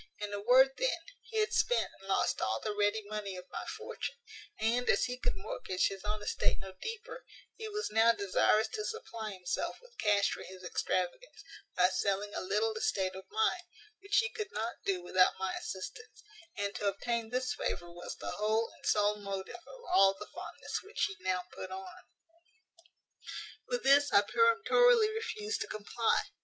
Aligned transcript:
In 0.17 0.33
a 0.33 0.41
word, 0.41 0.69
then, 0.79 0.97
he 1.21 1.37
had 1.41 1.53
spent 1.53 1.91
and 1.99 2.09
lost 2.09 2.41
all 2.41 2.59
the 2.59 2.73
ready 2.75 3.03
money 3.05 3.35
of 3.35 3.45
my 3.51 3.63
fortune; 3.77 4.15
and, 4.57 4.89
as 4.89 5.03
he 5.03 5.15
could 5.19 5.35
mortgage 5.35 5.89
his 5.89 6.03
own 6.03 6.23
estate 6.23 6.57
no 6.59 6.71
deeper, 6.81 7.23
he 7.53 7.67
was 7.69 7.91
now 7.91 8.11
desirous 8.11 8.67
to 8.69 8.83
supply 8.83 9.31
himself 9.33 9.77
with 9.79 9.99
cash 9.99 10.31
for 10.31 10.41
his 10.41 10.63
extravagance, 10.63 11.43
by 11.75 11.89
selling 11.89 12.33
a 12.33 12.41
little 12.41 12.73
estate 12.73 13.13
of 13.13 13.25
mine, 13.29 13.67
which 13.99 14.17
he 14.17 14.29
could 14.29 14.51
not 14.51 14.73
do 14.83 15.03
without 15.03 15.37
my 15.37 15.53
assistance; 15.55 16.23
and 16.57 16.73
to 16.73 16.87
obtain 16.87 17.29
this 17.29 17.53
favour 17.53 17.91
was 17.91 18.15
the 18.19 18.31
whole 18.31 18.71
and 18.75 18.87
sole 18.87 19.17
motive 19.17 19.61
of 19.67 19.81
all 19.93 20.15
the 20.19 20.31
fondness 20.33 20.79
which 20.81 21.03
he 21.09 21.15
now 21.23 21.41
put 21.53 21.69
on. 21.69 22.05
"With 23.67 23.83
this 23.83 24.11
I 24.11 24.21
peremptorily 24.21 25.11
refused 25.13 25.61
to 25.61 25.67
comply. 25.67 26.23